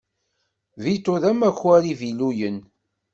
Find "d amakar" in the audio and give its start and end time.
1.21-1.83